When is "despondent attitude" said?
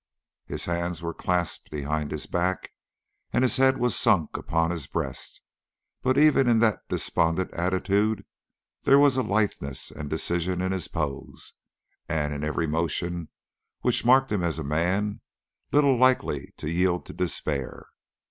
6.89-8.25